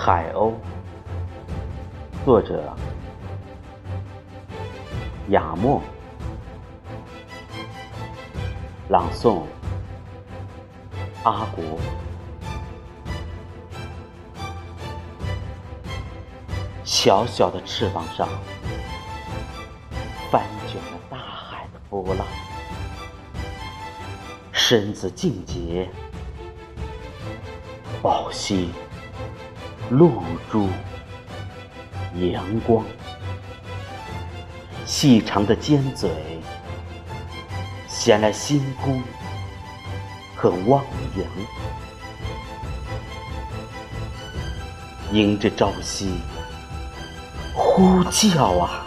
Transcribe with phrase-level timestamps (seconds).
[0.00, 0.54] 海鸥，
[2.24, 2.72] 作者
[5.30, 5.82] 雅默，
[8.90, 9.42] 朗诵
[11.24, 11.80] 阿国。
[16.84, 18.28] 小小的翅膀上，
[20.30, 22.24] 翻卷了大海的波浪，
[24.52, 25.90] 身子静洁，
[28.00, 28.70] 抱膝。
[29.90, 30.68] 露珠
[32.14, 32.84] 阳光，
[34.84, 36.10] 细长的尖嘴，
[37.88, 39.02] 衔来星空
[40.36, 40.84] 和汪
[41.16, 41.26] 洋，
[45.10, 46.18] 迎着朝夕
[47.54, 48.86] 呼叫啊，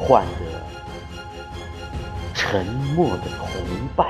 [0.00, 0.60] 唤得
[2.34, 3.46] 沉默的同
[3.94, 4.08] 伴。